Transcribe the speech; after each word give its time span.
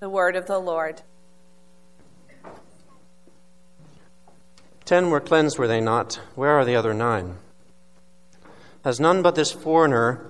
The 0.00 0.08
word 0.08 0.36
of 0.36 0.46
the 0.46 0.60
Lord. 0.60 1.02
Ten 4.84 5.10
were 5.10 5.20
cleansed, 5.20 5.58
were 5.58 5.66
they 5.66 5.80
not? 5.80 6.20
Where 6.36 6.52
are 6.52 6.64
the 6.64 6.76
other 6.76 6.94
nine? 6.94 7.36
Has 8.84 9.00
none 9.00 9.22
but 9.22 9.34
this 9.34 9.50
foreigner 9.50 10.24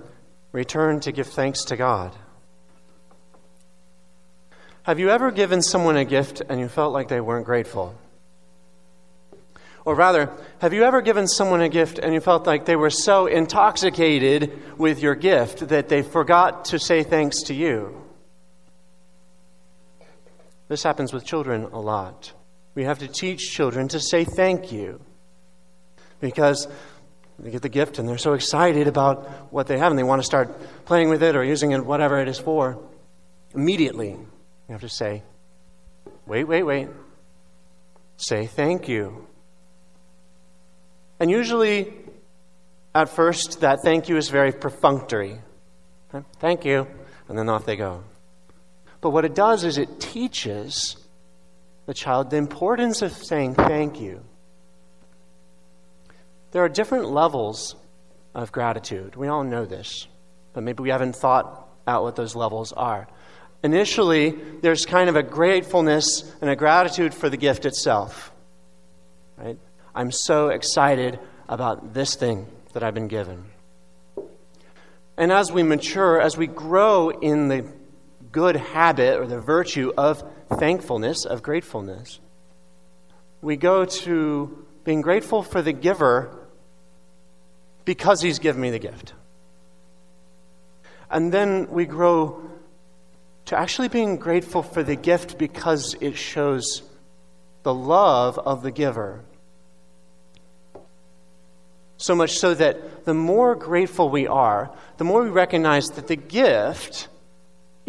returned 0.51 1.03
to 1.03 1.11
give 1.11 1.27
thanks 1.27 1.63
to 1.65 1.77
God? 1.77 2.15
Have 4.83 4.97
you 4.97 5.11
ever 5.11 5.29
given 5.29 5.61
someone 5.61 5.97
a 5.97 6.03
gift 6.03 6.41
and 6.49 6.59
you 6.59 6.67
felt 6.67 6.91
like 6.91 7.07
they 7.07 7.21
weren't 7.21 7.45
grateful? 7.45 7.95
Or 9.85 9.93
rather, 9.93 10.31
have 10.61 10.73
you 10.73 10.83
ever 10.83 11.01
given 11.01 11.27
someone 11.27 11.61
a 11.61 11.69
gift 11.69 11.99
and 11.99 12.11
you 12.11 12.21
felt 12.21 12.47
like 12.47 12.65
they 12.65 12.75
were 12.75 12.89
so 12.89 13.27
intoxicated 13.27 14.79
with 14.79 14.99
your 14.99 15.13
gift 15.13 15.67
that 15.67 15.89
they 15.89 16.01
forgot 16.01 16.65
to 16.65 16.79
say 16.79 17.03
thanks 17.03 17.43
to 17.43 17.53
you? 17.53 18.08
This 20.69 20.83
happens 20.83 21.11
with 21.11 21.25
children 21.25 21.63
a 21.73 21.79
lot. 21.79 22.31
We 22.75 22.83
have 22.85 22.99
to 22.99 23.07
teach 23.07 23.51
children 23.51 23.87
to 23.89 23.99
say 23.99 24.23
thank 24.23 24.71
you 24.71 25.01
because 26.21 26.67
they 27.39 27.49
get 27.51 27.63
the 27.63 27.69
gift 27.69 27.97
and 27.97 28.07
they're 28.07 28.17
so 28.17 28.33
excited 28.33 28.87
about 28.87 29.51
what 29.51 29.67
they 29.67 29.79
have 29.79 29.91
and 29.91 29.97
they 29.97 30.03
want 30.03 30.21
to 30.21 30.25
start 30.25 30.55
playing 30.85 31.09
with 31.09 31.23
it 31.23 31.35
or 31.35 31.43
using 31.43 31.71
it, 31.71 31.83
whatever 31.83 32.19
it 32.19 32.27
is 32.27 32.39
for. 32.39 32.77
Immediately, 33.55 34.09
you 34.09 34.71
have 34.71 34.81
to 34.81 34.89
say, 34.89 35.23
wait, 36.27 36.43
wait, 36.43 36.63
wait. 36.63 36.87
Say 38.17 38.45
thank 38.45 38.87
you. 38.87 39.27
And 41.19 41.31
usually, 41.31 41.91
at 42.93 43.09
first, 43.09 43.61
that 43.61 43.79
thank 43.83 44.07
you 44.07 44.17
is 44.17 44.29
very 44.29 44.51
perfunctory. 44.51 45.39
Thank 46.39 46.63
you. 46.63 46.85
And 47.27 47.37
then 47.37 47.49
off 47.49 47.65
they 47.65 47.75
go. 47.75 48.03
But 49.01 49.11
what 49.11 49.25
it 49.25 49.35
does 49.35 49.63
is 49.63 49.77
it 49.77 49.99
teaches 49.99 50.97
the 51.85 51.93
child 51.93 52.29
the 52.29 52.37
importance 52.37 53.01
of 53.01 53.13
saying 53.13 53.55
thank 53.55 53.99
you. 53.99 54.23
There 56.51 56.63
are 56.63 56.69
different 56.69 57.09
levels 57.09 57.75
of 58.35 58.51
gratitude. 58.51 59.15
We 59.15 59.27
all 59.27 59.43
know 59.43 59.65
this, 59.65 60.07
but 60.53 60.63
maybe 60.63 60.83
we 60.83 60.89
haven't 60.89 61.15
thought 61.15 61.67
out 61.87 62.03
what 62.03 62.15
those 62.15 62.35
levels 62.35 62.73
are. 62.73 63.07
Initially, 63.63 64.31
there's 64.61 64.85
kind 64.85 65.09
of 65.09 65.15
a 65.15 65.23
gratefulness 65.23 66.31
and 66.41 66.49
a 66.49 66.55
gratitude 66.55 67.13
for 67.13 67.29
the 67.29 67.37
gift 67.37 67.65
itself. 67.65 68.31
Right? 69.37 69.57
I'm 69.93 70.11
so 70.11 70.49
excited 70.49 71.19
about 71.47 71.93
this 71.93 72.15
thing 72.15 72.47
that 72.73 72.83
I've 72.83 72.93
been 72.93 73.07
given. 73.07 73.45
And 75.17 75.31
as 75.31 75.51
we 75.51 75.63
mature, 75.63 76.21
as 76.21 76.37
we 76.37 76.47
grow 76.47 77.09
in 77.09 77.49
the 77.49 77.65
good 78.31 78.55
habit 78.55 79.19
or 79.19 79.27
the 79.27 79.39
virtue 79.39 79.91
of 79.97 80.23
thankfulness, 80.57 81.25
of 81.25 81.41
gratefulness, 81.41 82.19
we 83.41 83.55
go 83.55 83.85
to 83.85 84.65
being 84.83 85.01
grateful 85.01 85.43
for 85.43 85.61
the 85.61 85.73
giver 85.73 86.35
because 87.85 88.21
he's 88.21 88.39
given 88.39 88.61
me 88.61 88.69
the 88.69 88.79
gift. 88.79 89.13
And 91.09 91.31
then 91.31 91.69
we 91.69 91.85
grow 91.85 92.41
to 93.45 93.57
actually 93.57 93.87
being 93.87 94.17
grateful 94.17 94.61
for 94.61 94.83
the 94.83 94.95
gift 94.95 95.37
because 95.39 95.95
it 96.01 96.15
shows 96.15 96.83
the 97.63 97.73
love 97.73 98.37
of 98.37 98.61
the 98.61 98.71
giver. 98.71 99.23
So 101.97 102.15
much 102.15 102.37
so 102.37 102.53
that 102.53 103.05
the 103.05 103.13
more 103.13 103.55
grateful 103.55 104.09
we 104.09 104.27
are, 104.27 104.71
the 104.97 105.03
more 105.03 105.23
we 105.23 105.29
recognize 105.29 105.87
that 105.87 106.07
the 106.07 106.15
gift 106.15 107.07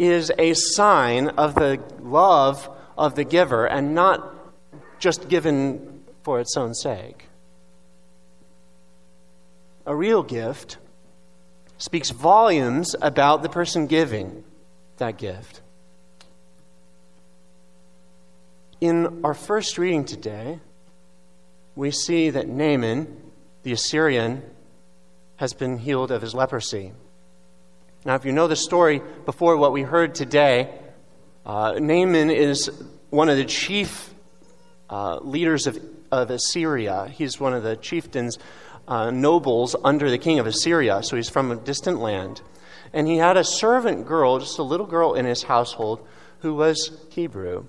is 0.01 0.31
a 0.39 0.51
sign 0.55 1.27
of 1.27 1.53
the 1.53 1.79
love 2.01 2.67
of 2.97 3.13
the 3.13 3.23
giver 3.23 3.67
and 3.67 3.93
not 3.93 4.33
just 4.97 5.29
given 5.29 6.03
for 6.23 6.39
its 6.39 6.57
own 6.57 6.73
sake. 6.73 7.27
A 9.85 9.95
real 9.95 10.23
gift 10.23 10.79
speaks 11.77 12.09
volumes 12.09 12.95
about 12.99 13.43
the 13.43 13.49
person 13.49 13.85
giving 13.85 14.43
that 14.97 15.19
gift. 15.19 15.61
In 18.79 19.21
our 19.23 19.35
first 19.35 19.77
reading 19.77 20.05
today, 20.05 20.59
we 21.75 21.91
see 21.91 22.31
that 22.31 22.47
Naaman, 22.47 23.21
the 23.61 23.71
Assyrian, 23.71 24.41
has 25.35 25.53
been 25.53 25.77
healed 25.77 26.09
of 26.09 26.23
his 26.23 26.33
leprosy. 26.33 26.93
Now, 28.03 28.15
if 28.15 28.25
you 28.25 28.31
know 28.31 28.47
the 28.47 28.55
story 28.55 28.99
before 29.25 29.57
what 29.57 29.73
we 29.73 29.83
heard 29.83 30.15
today, 30.15 30.73
uh, 31.45 31.73
Naaman 31.73 32.31
is 32.31 32.71
one 33.11 33.29
of 33.29 33.37
the 33.37 33.45
chief 33.45 34.11
uh, 34.89 35.17
leaders 35.17 35.67
of, 35.67 35.77
of 36.11 36.31
Assyria. 36.31 37.07
He's 37.13 37.39
one 37.39 37.53
of 37.53 37.61
the 37.61 37.75
chieftains, 37.75 38.39
uh, 38.87 39.11
nobles 39.11 39.75
under 39.83 40.09
the 40.09 40.17
king 40.17 40.39
of 40.39 40.47
Assyria, 40.47 41.03
so 41.03 41.15
he's 41.15 41.29
from 41.29 41.51
a 41.51 41.55
distant 41.55 41.99
land. 41.99 42.41
And 42.91 43.07
he 43.07 43.17
had 43.17 43.37
a 43.37 43.43
servant 43.43 44.07
girl, 44.07 44.39
just 44.39 44.57
a 44.57 44.63
little 44.63 44.87
girl 44.87 45.13
in 45.13 45.25
his 45.25 45.43
household, 45.43 46.05
who 46.39 46.55
was 46.55 47.05
Hebrew. 47.09 47.65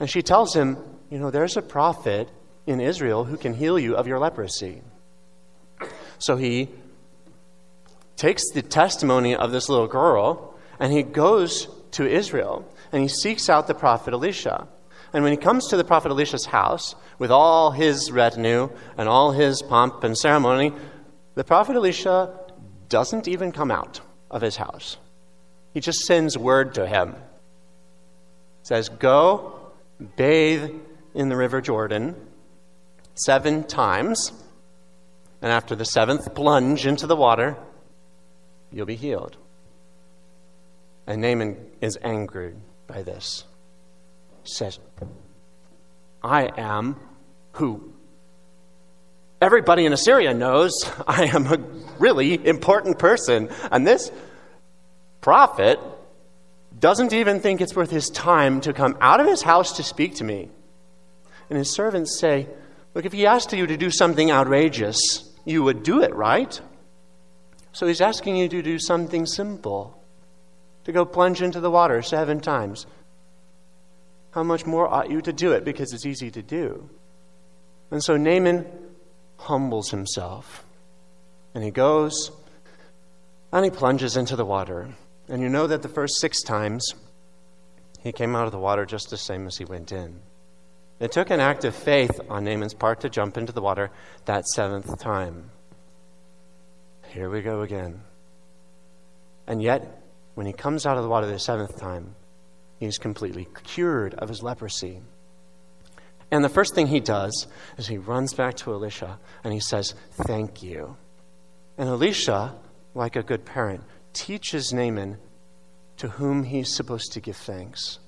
And 0.00 0.10
she 0.10 0.20
tells 0.20 0.52
him, 0.52 0.78
You 1.10 1.20
know, 1.20 1.30
there's 1.30 1.56
a 1.56 1.62
prophet 1.62 2.28
in 2.66 2.80
Israel 2.80 3.24
who 3.24 3.36
can 3.36 3.54
heal 3.54 3.78
you 3.78 3.96
of 3.96 4.08
your 4.08 4.18
leprosy. 4.18 4.82
So 6.18 6.36
he 6.36 6.70
takes 8.16 8.50
the 8.50 8.62
testimony 8.62 9.34
of 9.34 9.52
this 9.52 9.68
little 9.68 9.86
girl 9.86 10.54
and 10.78 10.92
he 10.92 11.02
goes 11.02 11.68
to 11.92 12.08
Israel 12.08 12.66
and 12.92 13.02
he 13.02 13.08
seeks 13.08 13.48
out 13.48 13.66
the 13.66 13.74
prophet 13.74 14.14
Elisha. 14.14 14.66
And 15.12 15.22
when 15.22 15.32
he 15.32 15.38
comes 15.38 15.68
to 15.68 15.76
the 15.76 15.84
prophet 15.84 16.10
Elisha's 16.10 16.46
house 16.46 16.94
with 17.18 17.30
all 17.30 17.70
his 17.70 18.10
retinue 18.10 18.70
and 18.98 19.08
all 19.08 19.32
his 19.32 19.62
pomp 19.62 20.04
and 20.04 20.16
ceremony, 20.16 20.72
the 21.34 21.44
prophet 21.44 21.76
Elisha 21.76 22.38
doesn't 22.88 23.28
even 23.28 23.52
come 23.52 23.70
out 23.70 24.00
of 24.30 24.42
his 24.42 24.56
house. 24.56 24.96
He 25.72 25.80
just 25.80 26.00
sends 26.00 26.38
word 26.38 26.74
to 26.74 26.86
him. 26.86 27.14
Says, 28.62 28.88
Go 28.88 29.72
bathe 30.16 30.70
in 31.14 31.28
the 31.28 31.36
river 31.36 31.60
Jordan 31.60 32.14
seven 33.14 33.64
times, 33.64 34.32
and 35.40 35.52
after 35.52 35.74
the 35.74 35.84
seventh 35.84 36.34
plunge 36.34 36.86
into 36.86 37.06
the 37.06 37.16
water, 37.16 37.56
you'll 38.72 38.86
be 38.86 38.96
healed. 38.96 39.36
And 41.06 41.22
Naaman 41.22 41.56
is 41.80 41.98
angered 42.02 42.56
by 42.86 43.02
this. 43.02 43.44
Says, 44.44 44.78
I 46.22 46.50
am 46.56 46.96
who 47.52 47.92
everybody 49.40 49.86
in 49.86 49.92
Assyria 49.92 50.34
knows 50.34 50.72
I 51.06 51.24
am 51.26 51.46
a 51.46 51.58
really 51.98 52.46
important 52.46 52.98
person. 52.98 53.48
And 53.70 53.86
this 53.86 54.10
prophet 55.20 55.78
doesn't 56.78 57.12
even 57.12 57.40
think 57.40 57.60
it's 57.60 57.74
worth 57.74 57.90
his 57.90 58.10
time 58.10 58.60
to 58.62 58.72
come 58.72 58.96
out 59.00 59.20
of 59.20 59.26
his 59.26 59.42
house 59.42 59.76
to 59.76 59.82
speak 59.82 60.16
to 60.16 60.24
me. 60.24 60.50
And 61.48 61.58
his 61.58 61.72
servants 61.72 62.18
say, 62.18 62.48
Look, 62.94 63.04
if 63.04 63.12
he 63.12 63.26
asked 63.26 63.52
you 63.52 63.66
to 63.66 63.76
do 63.76 63.90
something 63.90 64.30
outrageous, 64.30 64.98
you 65.44 65.62
would 65.62 65.82
do 65.82 66.02
it, 66.02 66.14
right? 66.14 66.58
So 67.76 67.86
he's 67.86 68.00
asking 68.00 68.36
you 68.36 68.48
to 68.48 68.62
do 68.62 68.78
something 68.78 69.26
simple 69.26 70.02
to 70.84 70.92
go 70.92 71.04
plunge 71.04 71.42
into 71.42 71.60
the 71.60 71.70
water 71.70 72.00
seven 72.00 72.40
times. 72.40 72.86
How 74.30 74.42
much 74.42 74.64
more 74.64 74.88
ought 74.88 75.10
you 75.10 75.20
to 75.20 75.30
do 75.30 75.52
it 75.52 75.62
because 75.62 75.92
it's 75.92 76.06
easy 76.06 76.30
to 76.30 76.40
do? 76.40 76.88
And 77.90 78.02
so 78.02 78.16
Naaman 78.16 78.64
humbles 79.36 79.90
himself 79.90 80.64
and 81.54 81.62
he 81.62 81.70
goes 81.70 82.30
and 83.52 83.62
he 83.62 83.70
plunges 83.70 84.16
into 84.16 84.36
the 84.36 84.46
water. 84.46 84.88
And 85.28 85.42
you 85.42 85.50
know 85.50 85.66
that 85.66 85.82
the 85.82 85.90
first 85.90 86.18
six 86.18 86.42
times 86.42 86.94
he 88.00 88.10
came 88.10 88.34
out 88.34 88.46
of 88.46 88.52
the 88.52 88.58
water 88.58 88.86
just 88.86 89.10
the 89.10 89.18
same 89.18 89.46
as 89.46 89.58
he 89.58 89.66
went 89.66 89.92
in. 89.92 90.22
It 90.98 91.12
took 91.12 91.28
an 91.28 91.40
act 91.40 91.66
of 91.66 91.76
faith 91.76 92.22
on 92.30 92.44
Naaman's 92.44 92.72
part 92.72 93.00
to 93.00 93.10
jump 93.10 93.36
into 93.36 93.52
the 93.52 93.60
water 93.60 93.90
that 94.24 94.46
seventh 94.46 94.98
time. 94.98 95.50
Here 97.10 97.30
we 97.30 97.42
go 97.42 97.62
again. 97.62 98.02
And 99.46 99.62
yet, 99.62 100.02
when 100.34 100.46
he 100.46 100.52
comes 100.52 100.86
out 100.86 100.96
of 100.96 101.02
the 101.02 101.08
water 101.08 101.26
the 101.26 101.38
seventh 101.38 101.78
time, 101.78 102.14
he's 102.78 102.98
completely 102.98 103.48
cured 103.64 104.14
of 104.14 104.28
his 104.28 104.42
leprosy. 104.42 105.00
And 106.30 106.44
the 106.44 106.48
first 106.48 106.74
thing 106.74 106.88
he 106.88 107.00
does 107.00 107.46
is 107.78 107.86
he 107.86 107.98
runs 107.98 108.34
back 108.34 108.56
to 108.56 108.72
Elisha 108.72 109.18
and 109.44 109.52
he 109.52 109.60
says, 109.60 109.94
Thank 110.26 110.62
you. 110.62 110.96
And 111.78 111.88
Elisha, 111.88 112.54
like 112.94 113.16
a 113.16 113.22
good 113.22 113.44
parent, 113.44 113.84
teaches 114.12 114.72
Naaman 114.72 115.18
to 115.98 116.08
whom 116.08 116.44
he's 116.44 116.74
supposed 116.74 117.12
to 117.12 117.20
give 117.20 117.36
thanks. 117.36 117.98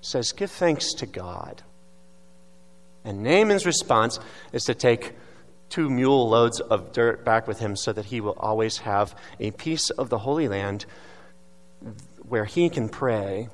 Says, 0.00 0.32
Give 0.32 0.50
thanks 0.50 0.92
to 0.94 1.06
God. 1.06 1.62
And 3.04 3.22
Naaman's 3.22 3.66
response 3.66 4.18
is 4.52 4.64
to 4.64 4.74
take 4.74 5.12
two 5.68 5.90
mule 5.90 6.28
loads 6.28 6.60
of 6.60 6.92
dirt 6.92 7.24
back 7.24 7.48
with 7.48 7.58
him 7.58 7.76
so 7.76 7.92
that 7.92 8.06
he 8.06 8.20
will 8.20 8.36
always 8.38 8.78
have 8.78 9.14
a 9.40 9.50
piece 9.52 9.90
of 9.90 10.08
the 10.08 10.18
Holy 10.18 10.48
Land 10.48 10.86
where 12.28 12.44
he 12.44 12.68
can 12.68 12.88
pray 12.88 13.48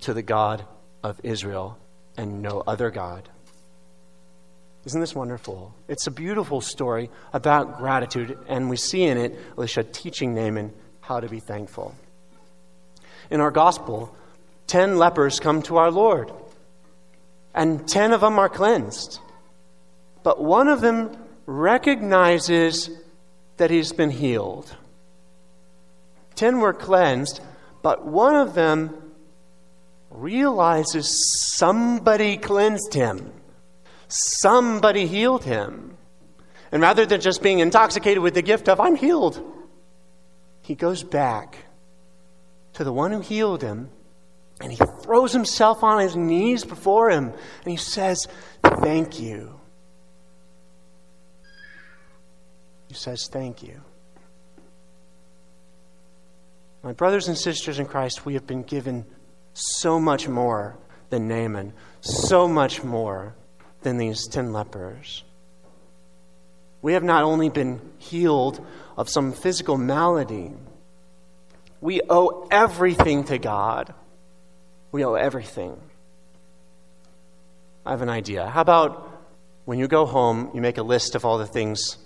to 0.00 0.14
the 0.14 0.22
God 0.22 0.64
of 1.02 1.20
Israel 1.22 1.78
and 2.16 2.42
no 2.42 2.62
other 2.66 2.90
God. 2.90 3.28
Isn't 4.84 5.00
this 5.00 5.14
wonderful? 5.14 5.74
It's 5.86 6.08
a 6.08 6.10
beautiful 6.10 6.60
story 6.60 7.08
about 7.32 7.78
gratitude, 7.78 8.36
and 8.48 8.68
we 8.68 8.76
see 8.76 9.04
in 9.04 9.16
it 9.16 9.38
Elisha 9.56 9.84
teaching 9.84 10.34
Naaman 10.34 10.72
how 11.00 11.20
to 11.20 11.28
be 11.28 11.38
thankful. 11.38 11.94
In 13.30 13.40
our 13.40 13.52
gospel, 13.52 14.14
ten 14.66 14.98
lepers 14.98 15.38
come 15.38 15.62
to 15.62 15.76
our 15.76 15.90
Lord, 15.90 16.32
and 17.54 17.86
ten 17.86 18.12
of 18.12 18.22
them 18.22 18.38
are 18.40 18.48
cleansed. 18.48 19.20
But 20.22 20.42
one 20.42 20.68
of 20.68 20.80
them 20.80 21.16
recognizes 21.46 22.90
that 23.56 23.70
he's 23.70 23.92
been 23.92 24.10
healed. 24.10 24.74
Ten 26.34 26.60
were 26.60 26.72
cleansed, 26.72 27.40
but 27.82 28.04
one 28.04 28.34
of 28.34 28.54
them 28.54 29.12
realizes 30.10 31.56
somebody 31.56 32.36
cleansed 32.36 32.94
him, 32.94 33.32
somebody 34.08 35.06
healed 35.06 35.44
him. 35.44 35.96
And 36.70 36.80
rather 36.80 37.04
than 37.04 37.20
just 37.20 37.42
being 37.42 37.58
intoxicated 37.58 38.22
with 38.22 38.34
the 38.34 38.42
gift 38.42 38.68
of, 38.68 38.80
I'm 38.80 38.96
healed, 38.96 39.42
he 40.62 40.74
goes 40.74 41.02
back 41.02 41.58
to 42.74 42.84
the 42.84 42.92
one 42.92 43.12
who 43.12 43.20
healed 43.20 43.62
him 43.62 43.90
and 44.60 44.72
he 44.72 44.78
throws 45.02 45.32
himself 45.32 45.82
on 45.82 46.00
his 46.00 46.16
knees 46.16 46.64
before 46.64 47.10
him 47.10 47.32
and 47.64 47.70
he 47.70 47.76
says, 47.76 48.26
Thank 48.62 49.20
you. 49.20 49.60
He 52.92 52.98
says, 52.98 53.26
Thank 53.26 53.62
you. 53.62 53.80
My 56.82 56.92
brothers 56.92 57.26
and 57.26 57.38
sisters 57.38 57.78
in 57.78 57.86
Christ, 57.86 58.26
we 58.26 58.34
have 58.34 58.46
been 58.46 58.64
given 58.64 59.06
so 59.54 59.98
much 59.98 60.28
more 60.28 60.76
than 61.08 61.26
Naaman, 61.26 61.72
so 62.02 62.46
much 62.46 62.84
more 62.84 63.34
than 63.80 63.96
these 63.96 64.26
ten 64.26 64.52
lepers. 64.52 65.24
We 66.82 66.92
have 66.92 67.02
not 67.02 67.24
only 67.24 67.48
been 67.48 67.80
healed 67.96 68.62
of 68.98 69.08
some 69.08 69.32
physical 69.32 69.78
malady, 69.78 70.52
we 71.80 72.02
owe 72.10 72.46
everything 72.50 73.24
to 73.24 73.38
God. 73.38 73.94
We 74.90 75.02
owe 75.02 75.14
everything. 75.14 75.80
I 77.86 77.92
have 77.92 78.02
an 78.02 78.10
idea. 78.10 78.46
How 78.50 78.60
about 78.60 79.10
when 79.64 79.78
you 79.78 79.88
go 79.88 80.04
home, 80.04 80.50
you 80.52 80.60
make 80.60 80.76
a 80.76 80.82
list 80.82 81.14
of 81.14 81.24
all 81.24 81.38
the 81.38 81.46
things 81.46 81.96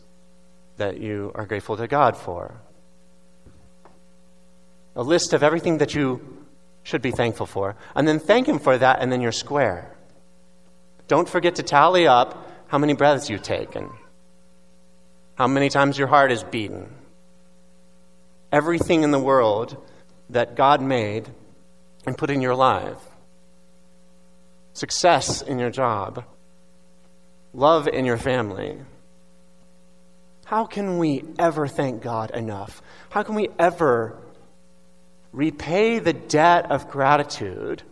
that 0.76 0.99
you 0.99 1.32
are 1.34 1.46
grateful 1.46 1.76
to 1.76 1.87
God 1.87 2.17
for? 2.17 2.61
A 4.94 5.02
list 5.02 5.32
of 5.32 5.43
everything 5.43 5.78
that 5.78 5.94
you 5.94 6.46
should 6.82 7.02
be 7.02 7.11
thankful 7.11 7.46
for. 7.46 7.76
And 7.94 8.06
then 8.06 8.19
thank 8.19 8.49
Him 8.49 8.58
for 8.58 8.78
that, 8.78 9.00
and 9.00 9.11
then 9.11 9.20
you're 9.20 9.32
square. 9.32 9.94
Don't 11.08 11.28
forget 11.28 11.56
to 11.56 11.62
tally 11.62 12.06
up 12.06 12.50
how 12.69 12.78
many 12.78 12.94
breaths 12.94 13.28
you've 13.31 13.43
taken, 13.43 13.90
how 15.37 15.46
many 15.46 15.69
times 15.69 15.99
your 15.99 16.08
heart 16.08 16.32
is 16.32 16.43
beaten. 16.43 16.88
Everything 18.52 19.02
in 19.02 19.11
the 19.11 19.19
world 19.19 19.76
that 20.31 20.56
God 20.56 20.81
made 20.81 21.28
and 22.06 22.17
put 22.17 22.31
in 22.31 22.40
your 22.40 22.55
life 22.55 22.99
success 24.76 25.40
in 25.40 25.58
your 25.58 25.70
job, 25.70 26.23
love 27.55 27.88
in 27.88 28.05
your 28.05 28.19
family. 28.19 28.76
How 30.47 30.65
can 30.65 30.99
we 30.99 31.23
ever 31.39 31.69
thank 31.69 32.03
God 32.03 32.31
enough? 32.31 32.83
How 33.11 33.23
can 33.23 33.35
we 33.35 33.49
ever 33.59 34.17
repay 35.37 35.99
the 35.99 36.15
debt 36.15 36.71
of 36.71 36.89
gratitude 36.89 37.83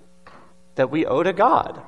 that 0.74 0.90
we 0.90 1.04
owe 1.06 1.22
to 1.22 1.32
God. 1.32 1.80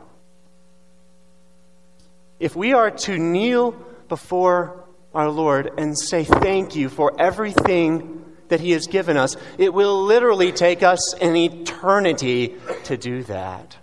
If 2.39 2.55
we 2.55 2.75
are 2.75 2.91
to 2.91 3.19
kneel 3.19 3.73
before 4.09 4.85
our 5.15 5.31
Lord 5.31 5.73
and 5.79 5.99
say 5.99 6.25
thank 6.25 6.77
you 6.77 6.91
for 6.91 7.19
everything 7.19 8.23
that 8.49 8.61
He 8.61 8.73
has 8.73 8.87
given 8.87 9.17
us, 9.17 9.35
it 9.57 9.73
will 9.73 10.05
literally 10.05 10.53
take 10.53 10.83
us 10.83 11.15
an 11.15 11.35
eternity 11.35 12.55
to 12.85 12.99
do 12.99 13.23
that. 13.25 13.77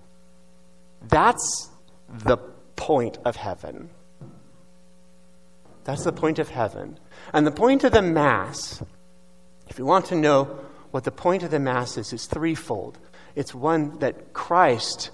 That's 1.01 1.69
the 2.07 2.37
point 2.75 3.17
of 3.25 3.35
heaven. 3.35 3.89
That's 5.83 6.03
the 6.03 6.11
point 6.11 6.39
of 6.39 6.49
heaven. 6.49 6.99
And 7.33 7.45
the 7.45 7.51
point 7.51 7.83
of 7.83 7.91
the 7.91 8.01
Mass, 8.01 8.81
if 9.67 9.77
you 9.77 9.85
want 9.85 10.05
to 10.07 10.15
know 10.15 10.59
what 10.91 11.03
the 11.03 11.11
point 11.11 11.43
of 11.43 11.51
the 11.51 11.59
Mass 11.59 11.97
is, 11.97 12.13
is 12.13 12.25
threefold. 12.25 12.99
It's 13.35 13.53
one 13.53 13.99
that 13.99 14.33
Christ 14.33 15.11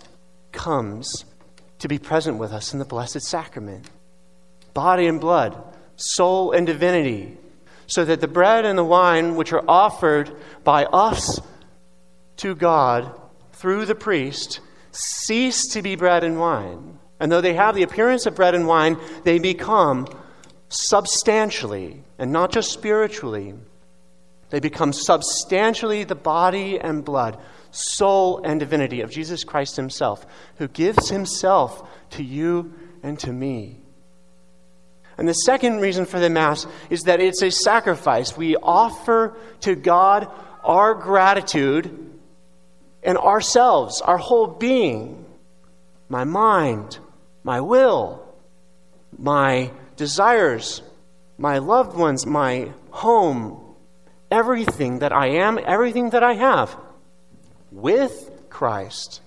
comes 0.52 1.26
to 1.80 1.88
be 1.88 1.98
present 1.98 2.38
with 2.38 2.52
us 2.52 2.74
in 2.74 2.80
the 2.80 2.86
Blessed 2.86 3.22
Sacrament 3.22 3.90
body 4.74 5.08
and 5.08 5.20
blood, 5.20 5.62
soul 5.96 6.52
and 6.52 6.68
divinity, 6.68 7.38
so 7.88 8.06
that 8.06 8.22
the 8.22 8.28
bread 8.28 8.66
and 8.66 8.78
the 8.78 8.84
wine 8.84 9.36
which 9.36 9.52
are 9.52 9.64
offered 9.68 10.32
by 10.64 10.86
us 10.86 11.40
to 12.38 12.56
God 12.56 13.20
through 13.54 13.86
the 13.86 13.96
priest 13.96 14.60
cease 14.92 15.68
to 15.74 15.82
be 15.82 15.96
bread 15.96 16.24
and 16.24 16.40
wine. 16.40 17.00
And 17.20 17.32
though 17.32 17.42
they 17.42 17.54
have 17.54 17.76
the 17.76 17.84
appearance 17.84 18.26
of 18.26 18.36
bread 18.36 18.56
and 18.56 18.68
wine, 18.68 18.98
they 19.24 19.40
become 19.40 20.08
substantially, 20.70 22.04
and 22.18 22.32
not 22.32 22.52
just 22.52 22.72
spiritually, 22.72 23.56
they 24.50 24.60
become 24.60 24.94
substantially 24.94 26.04
the 26.04 26.16
body 26.16 26.80
and 26.80 27.04
blood, 27.04 27.38
soul 27.72 28.42
and 28.44 28.60
divinity 28.60 29.02
of 29.02 29.12
Jesus 29.12 29.44
Christ 29.44 29.76
Himself, 29.76 30.26
who 30.58 30.68
gives 30.68 31.10
Himself 31.10 31.88
to 32.12 32.24
you 32.24 32.74
and 33.04 33.20
to 33.20 33.32
me. 33.32 33.78
And 35.18 35.28
the 35.28 35.34
second 35.34 35.82
reason 35.82 36.06
for 36.06 36.20
the 36.20 36.30
Mass 36.30 36.66
is 36.90 37.02
that 37.02 37.20
it's 37.20 37.42
a 37.42 37.52
sacrifice. 37.52 38.38
We 38.38 38.56
offer 38.56 39.36
to 39.62 39.76
God 39.76 40.32
our 40.64 40.94
gratitude 40.94 42.10
and 43.04 43.18
ourselves, 43.18 44.02
our 44.02 44.18
whole 44.18 44.48
being, 44.48 45.26
my 46.08 46.24
mind, 46.24 47.00
my 47.44 47.62
will, 47.62 48.24
my 49.18 49.72
desires, 50.00 50.82
my 51.38 51.60
loved 51.60 51.96
ones, 51.96 52.26
my 52.26 52.72
home, 52.90 53.76
everything 54.32 55.00
that 55.00 55.12
I 55.12 55.28
am, 55.28 55.60
everything 55.64 56.12
that 56.12 56.24
I 56.24 56.34
have 56.34 56.76
with 57.72 58.32
Christ. 58.50 59.22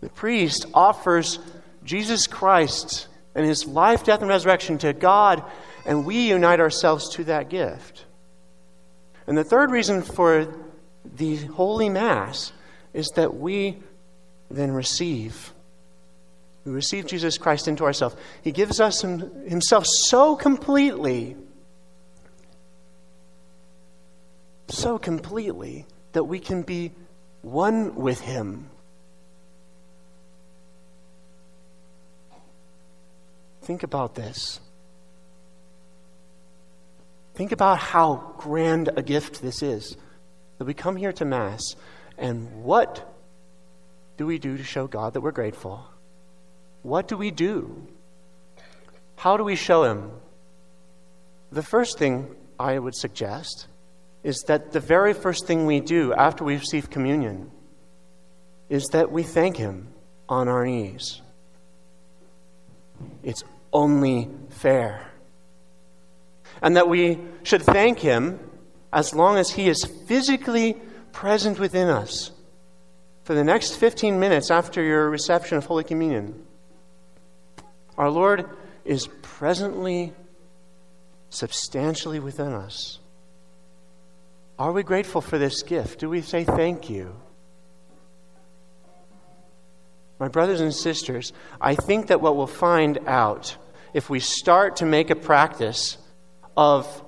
The 0.00 0.08
priest 0.08 0.66
offers 0.72 1.40
Jesus 1.84 2.26
Christ 2.26 3.08
and 3.34 3.44
his 3.44 3.66
life, 3.66 4.04
death, 4.04 4.20
and 4.20 4.28
resurrection 4.28 4.78
to 4.78 4.92
God, 4.92 5.42
and 5.84 6.06
we 6.06 6.28
unite 6.28 6.60
ourselves 6.60 7.08
to 7.10 7.24
that 7.24 7.50
gift. 7.50 8.04
And 9.26 9.36
the 9.36 9.44
third 9.44 9.70
reason 9.70 10.02
for 10.02 10.54
the 11.16 11.36
Holy 11.36 11.88
Mass 11.88 12.52
is 12.92 13.08
that 13.16 13.34
we 13.34 13.78
then 14.50 14.70
receive. 14.70 15.51
We 16.64 16.72
receive 16.72 17.06
Jesus 17.06 17.38
Christ 17.38 17.66
into 17.66 17.84
ourselves. 17.84 18.16
He 18.42 18.52
gives 18.52 18.80
us 18.80 19.00
himself 19.02 19.86
so 19.86 20.36
completely 20.36 21.36
so 24.72 24.98
completely 24.98 25.86
that 26.12 26.24
we 26.24 26.40
can 26.40 26.62
be 26.62 26.92
one 27.42 27.94
with 27.94 28.20
Him. 28.20 28.70
Think 33.62 33.82
about 33.82 34.14
this. 34.14 34.60
Think 37.34 37.52
about 37.52 37.78
how 37.78 38.34
grand 38.38 38.90
a 38.96 39.02
gift 39.02 39.40
this 39.40 39.62
is. 39.62 39.96
That 40.58 40.64
we 40.64 40.74
come 40.74 40.96
here 40.96 41.12
to 41.12 41.24
Mass, 41.24 41.76
and 42.18 42.64
what 42.64 43.08
do 44.16 44.26
we 44.26 44.38
do 44.38 44.56
to 44.56 44.64
show 44.64 44.86
God 44.86 45.14
that 45.14 45.20
we're 45.20 45.32
grateful? 45.32 45.86
What 46.82 47.08
do 47.08 47.16
we 47.16 47.30
do? 47.30 47.86
How 49.16 49.36
do 49.36 49.44
we 49.44 49.56
show 49.56 49.84
Him? 49.84 50.10
The 51.50 51.62
first 51.62 51.98
thing 51.98 52.34
I 52.58 52.78
would 52.78 52.94
suggest 52.94 53.66
is 54.22 54.42
that 54.46 54.72
the 54.72 54.80
very 54.80 55.14
first 55.14 55.46
thing 55.46 55.66
we 55.66 55.80
do 55.80 56.12
after 56.14 56.44
we 56.44 56.54
receive 56.56 56.90
communion 56.90 57.50
is 58.68 58.84
that 58.92 59.12
we 59.12 59.22
thank 59.22 59.56
Him 59.56 59.88
on 60.28 60.48
our 60.48 60.64
knees. 60.64 61.20
It's 63.22 63.44
only 63.72 64.28
fair. 64.48 65.08
And 66.62 66.76
that 66.76 66.88
we 66.88 67.18
should 67.42 67.62
thank 67.62 68.00
Him 68.00 68.38
as 68.92 69.14
long 69.14 69.36
as 69.36 69.50
He 69.50 69.68
is 69.68 69.84
physically 70.06 70.76
present 71.12 71.58
within 71.58 71.88
us 71.88 72.32
for 73.24 73.34
the 73.34 73.44
next 73.44 73.76
15 73.76 74.18
minutes 74.18 74.50
after 74.50 74.82
your 74.82 75.10
reception 75.10 75.58
of 75.58 75.66
Holy 75.66 75.84
Communion. 75.84 76.46
Our 78.02 78.10
Lord 78.10 78.50
is 78.84 79.08
presently, 79.22 80.12
substantially 81.30 82.18
within 82.18 82.52
us. 82.52 82.98
Are 84.58 84.72
we 84.72 84.82
grateful 84.82 85.20
for 85.20 85.38
this 85.38 85.62
gift? 85.62 86.00
Do 86.00 86.10
we 86.10 86.20
say 86.20 86.42
thank 86.42 86.90
you? 86.90 87.14
My 90.18 90.26
brothers 90.26 90.60
and 90.60 90.74
sisters, 90.74 91.32
I 91.60 91.76
think 91.76 92.08
that 92.08 92.20
what 92.20 92.34
we'll 92.34 92.48
find 92.48 92.98
out 93.06 93.56
if 93.94 94.10
we 94.10 94.18
start 94.18 94.74
to 94.78 94.84
make 94.84 95.10
a 95.10 95.14
practice 95.14 95.96
of 96.56 97.04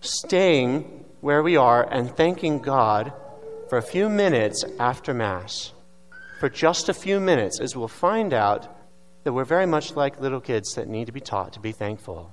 staying 0.00 1.06
where 1.22 1.42
we 1.42 1.56
are 1.56 1.82
and 1.82 2.16
thanking 2.16 2.60
God 2.60 3.12
for 3.68 3.78
a 3.78 3.82
few 3.82 4.08
minutes 4.08 4.64
after 4.78 5.12
Mass, 5.12 5.72
for 6.38 6.48
just 6.48 6.88
a 6.88 6.94
few 6.94 7.18
minutes, 7.18 7.58
is 7.58 7.74
we'll 7.74 7.88
find 7.88 8.32
out 8.32 8.77
that 9.28 9.34
we're 9.34 9.44
very 9.44 9.66
much 9.66 9.94
like 9.94 10.18
little 10.22 10.40
kids 10.40 10.72
that 10.76 10.88
need 10.88 11.04
to 11.04 11.12
be 11.12 11.20
taught 11.20 11.52
to 11.52 11.60
be 11.60 11.70
thankful. 11.70 12.32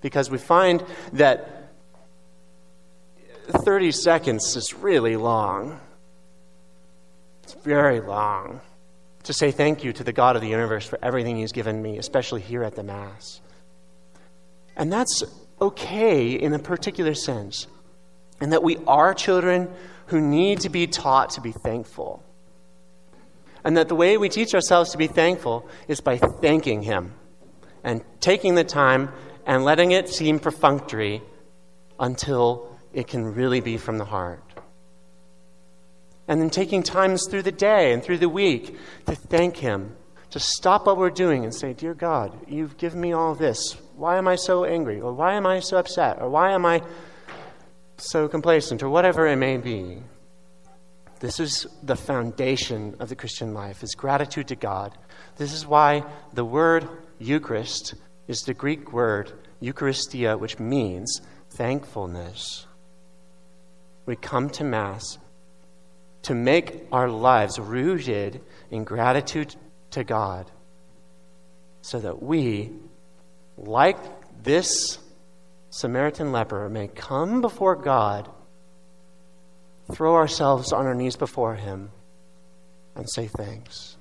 Because 0.00 0.30
we 0.30 0.38
find 0.38 0.82
that 1.12 1.70
30 3.50 3.92
seconds 3.92 4.56
is 4.56 4.72
really 4.72 5.16
long. 5.16 5.78
It's 7.42 7.52
very 7.52 8.00
long 8.00 8.62
to 9.24 9.34
say 9.34 9.50
thank 9.50 9.84
you 9.84 9.92
to 9.92 10.02
the 10.02 10.14
God 10.14 10.34
of 10.34 10.40
the 10.40 10.48
universe 10.48 10.86
for 10.86 10.98
everything 11.02 11.36
He's 11.36 11.52
given 11.52 11.82
me, 11.82 11.98
especially 11.98 12.40
here 12.40 12.62
at 12.62 12.74
the 12.74 12.82
Mass. 12.82 13.42
And 14.76 14.90
that's 14.90 15.22
okay 15.60 16.30
in 16.30 16.54
a 16.54 16.58
particular 16.58 17.12
sense, 17.12 17.66
in 18.40 18.48
that 18.48 18.62
we 18.62 18.78
are 18.86 19.12
children 19.12 19.70
who 20.06 20.22
need 20.22 20.60
to 20.60 20.70
be 20.70 20.86
taught 20.86 21.28
to 21.32 21.42
be 21.42 21.52
thankful. 21.52 22.22
And 23.68 23.76
that 23.76 23.88
the 23.88 23.94
way 23.94 24.16
we 24.16 24.30
teach 24.30 24.54
ourselves 24.54 24.92
to 24.92 24.96
be 24.96 25.08
thankful 25.08 25.68
is 25.88 26.00
by 26.00 26.16
thanking 26.16 26.80
Him 26.80 27.12
and 27.84 28.02
taking 28.18 28.54
the 28.54 28.64
time 28.64 29.12
and 29.44 29.62
letting 29.62 29.90
it 29.90 30.08
seem 30.08 30.38
perfunctory 30.38 31.20
until 32.00 32.74
it 32.94 33.08
can 33.08 33.34
really 33.34 33.60
be 33.60 33.76
from 33.76 33.98
the 33.98 34.06
heart 34.06 34.42
and 36.28 36.40
then 36.40 36.48
taking 36.48 36.82
times 36.82 37.26
through 37.28 37.42
the 37.42 37.52
day 37.52 37.92
and 37.92 38.02
through 38.02 38.16
the 38.16 38.28
week 38.30 38.74
to 39.04 39.14
thank 39.14 39.58
Him, 39.58 39.96
to 40.30 40.40
stop 40.40 40.86
what 40.86 40.96
we're 40.96 41.10
doing 41.10 41.44
and 41.44 41.54
say, 41.54 41.74
Dear 41.74 41.92
God, 41.92 42.32
you've 42.48 42.78
given 42.78 43.02
me 43.02 43.12
all 43.12 43.34
this. 43.34 43.76
Why 43.96 44.16
am 44.16 44.28
I 44.28 44.36
so 44.36 44.64
angry? 44.64 44.98
Or 44.98 45.12
why 45.12 45.34
am 45.34 45.46
I 45.46 45.60
so 45.60 45.76
upset? 45.76 46.22
Or 46.22 46.30
why 46.30 46.52
am 46.52 46.64
I 46.64 46.82
so 47.98 48.28
complacent? 48.28 48.82
Or 48.82 48.88
whatever 48.88 49.26
it 49.26 49.36
may 49.36 49.58
be. 49.58 50.02
This 51.20 51.40
is 51.40 51.66
the 51.82 51.96
foundation 51.96 52.94
of 53.00 53.08
the 53.08 53.16
Christian 53.16 53.52
life, 53.52 53.82
is 53.82 53.94
gratitude 53.94 54.48
to 54.48 54.56
God. 54.56 54.96
This 55.36 55.52
is 55.52 55.66
why 55.66 56.04
the 56.32 56.44
word 56.44 56.88
Eucharist 57.18 57.94
is 58.28 58.42
the 58.42 58.54
Greek 58.54 58.92
word 58.92 59.32
Eucharistia, 59.60 60.38
which 60.38 60.58
means 60.60 61.20
thankfulness. 61.50 62.66
We 64.06 64.16
come 64.16 64.48
to 64.50 64.64
Mass 64.64 65.18
to 66.22 66.34
make 66.34 66.86
our 66.92 67.08
lives 67.08 67.58
rooted 67.58 68.40
in 68.70 68.84
gratitude 68.84 69.56
to 69.90 70.04
God 70.04 70.50
so 71.82 71.98
that 71.98 72.22
we, 72.22 72.70
like 73.56 73.98
this 74.42 74.98
Samaritan 75.70 76.32
leper, 76.32 76.68
may 76.68 76.88
come 76.88 77.40
before 77.40 77.76
God, 77.76 78.30
throw 79.92 80.14
ourselves 80.14 80.72
on 80.72 80.86
our 80.86 80.94
knees 80.94 81.16
before 81.16 81.54
Him, 81.54 81.90
and 82.96 83.08
say 83.08 83.26
thanks. 83.26 83.97